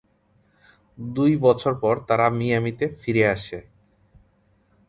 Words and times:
দুই 0.97 1.31
বছর 1.37 1.73
পর 1.75 1.95
তারা 2.07 2.27
মিয়ামিতে 2.29 2.85
ফিরে 3.01 3.23
আসে। 3.27 3.59